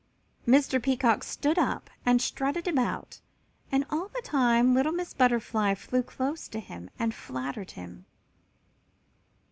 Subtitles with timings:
[0.47, 0.81] Mr.
[0.81, 3.21] Peacock stood up and strutted about,
[3.71, 8.07] and all the time little Miss Butterfly flew close to him and flattered him.